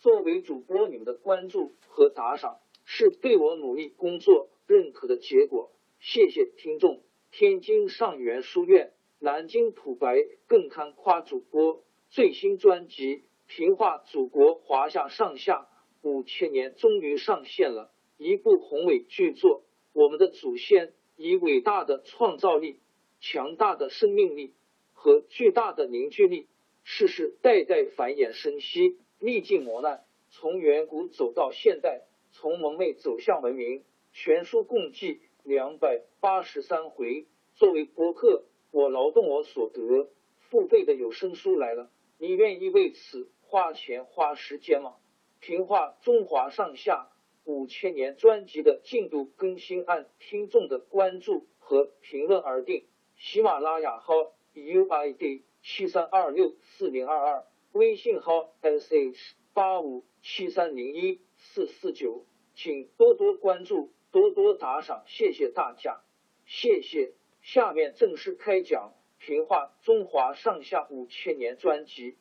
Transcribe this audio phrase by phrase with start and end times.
[0.00, 7.02] 作为主播，你们的关注和打赏是对我努力工作认可的结果，谢谢听众。
[7.32, 10.16] 天津上元书院、南京土白
[10.46, 13.16] 更堪夸主播最新专辑
[13.48, 15.68] 《平话祖国华夏上下
[16.00, 19.64] 五千年》终于上线了，一部宏伟巨作。
[19.92, 22.78] 我们的祖先以伟大的创造力、
[23.20, 24.54] 强大的生命力
[24.92, 26.46] 和巨大的凝聚力，
[26.84, 28.96] 世世代代繁衍生息。
[29.18, 33.84] 历尽磨难，从远古走到现代，从蒙昧走向文明。
[34.12, 37.26] 全书共计两百八十三回。
[37.54, 44.94] 作为播客，我劳动我所得，付费的有声书来了，你愿意为此花钱花时间吗？
[45.40, 47.08] 评话中华上下
[47.44, 52.84] 五千年专辑的进度更新按听众的关注和评论而定。
[53.16, 54.14] 喜马拉雅号
[54.54, 57.44] UID 七三二六四零二二。
[57.72, 66.00] 微信号 sh 八五七三零一四四九，请多多关注，多多打赏，谢谢大家，
[66.46, 67.12] 谢谢。
[67.40, 72.16] 下面正式开讲《评话中华上下五千年》专辑。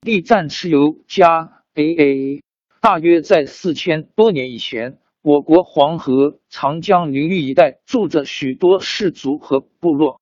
[0.00, 2.42] 力战蚩尤加 AA，
[2.82, 4.98] 大约在四千多年以前。
[5.24, 10.20] 我国黄河、长江流域一带住着许多氏族和部落。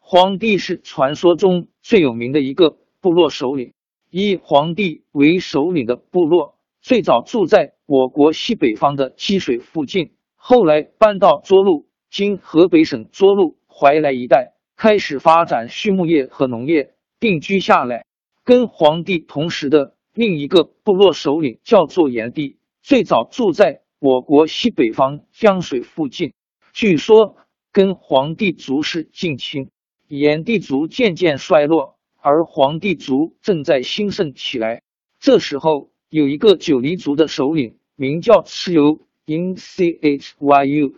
[0.00, 3.74] 黄帝是传说中最有名的一个部落首领。
[4.10, 18.04] 以黄帝为首领的部落最早住在我国西北方的积水附近，后来搬到涿鹿（今河北省涿鹿怀来一带），开始发展畜牧业和农业，定居下来。
[18.42, 23.82] 跟黄帝同时的另一个部落首领叫做炎帝，最早住在。
[24.00, 26.32] 我国西北方江水附近，
[26.72, 27.36] 据说
[27.70, 29.68] 跟黄帝族是近亲。
[30.08, 34.80] 炎帝族渐渐衰落，而黄帝族正在兴盛起来。
[35.18, 40.94] 这时候，有一个九黎族的首领，名叫蚩尤 （in c h y u）。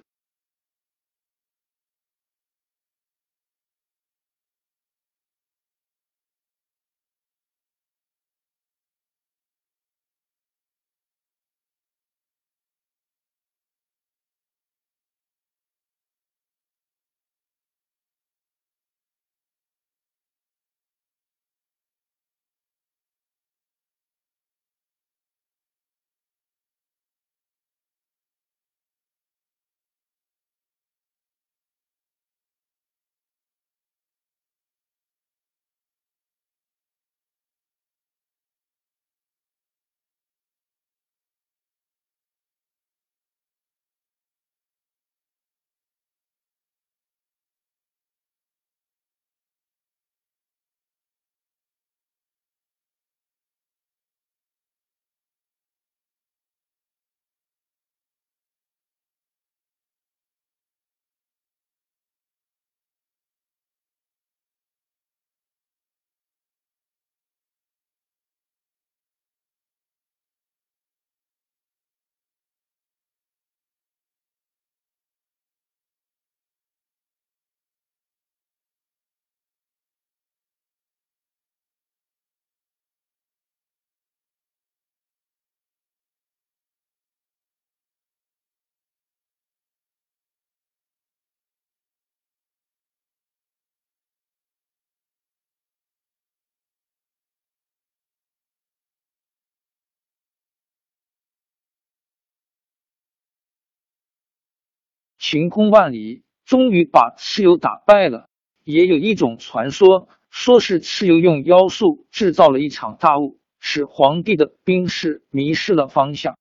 [105.22, 108.26] 晴空万里，终于把蚩尤打败了。
[108.64, 116.36] 也有一种传说，说是蚩尤用妖术制造了一场大雾，使皇帝的兵士迷失了方向。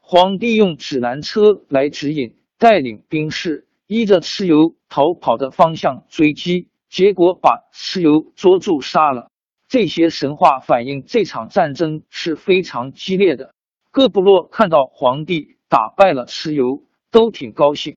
[0.00, 9.28] 皇帝用指南车来指引，带领兵士依着蚩尤逃跑的方向追击，结果把蚩尤捉住杀了。
[9.68, 13.52] 这些神话反映这场战争是非常激烈的。
[13.90, 17.94] 各部落看到皇帝打败了蚩尤，都挺高兴。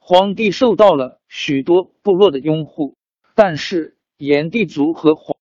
[0.00, 2.96] 皇帝受到了许多部落的拥护，
[3.34, 5.36] 但是炎帝族和黄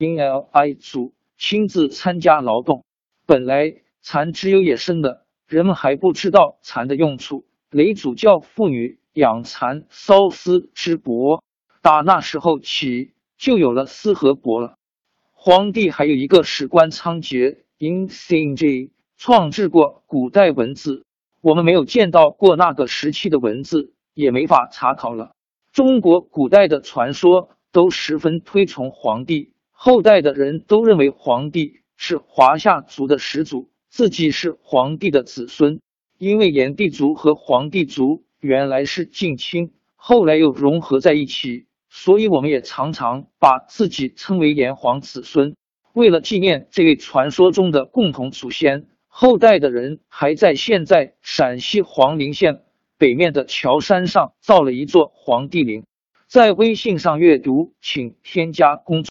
[0.00, 2.86] 因 Li 组亲自参加劳动。
[3.26, 7.44] 本来蚕只有野生的，人们还不知道蚕的用处。
[7.70, 11.42] 雷祖教妇女养蚕缫丝织帛，
[11.82, 14.78] 打那时候起就有了丝和帛了。
[15.32, 18.88] 皇帝还有一个史官仓颉 in Cng
[19.18, 21.04] 创制过古代文字，
[21.42, 25.32] 我们没有见到过那个时期的文字，也没法查考了。
[25.72, 35.80] 中国古代的传说都十分推崇皇帝，后代的人都认为皇帝是华夏族的始祖，自己是皇帝的子孙。
[36.18, 45.56] 因为炎帝族和黄帝族原来是近亲，后来又融合在一起，所以我们也常常把自己称为炎黄子孙。
[45.94, 52.60] 为了纪念这位传说中的共同祖先，后代的人还在现在陕西黄陵县
[52.98, 55.84] 北面的桥山上造了一座黄帝陵。
[56.26, 59.10] 在微信上阅读，请添加公众。